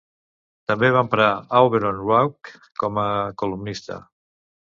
També 0.69 0.87
va 0.95 1.03
emprar 1.05 1.27
Auberon 1.59 2.01
Waugh 2.11 2.51
com 2.85 2.99
a 3.05 3.07
columnista. 3.43 3.99